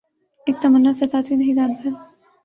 اک 0.47 0.55
تمنا 0.61 0.91
ستاتی 0.99 1.33
رہی 1.39 1.51
رات 1.57 1.71
بھر 1.77 1.91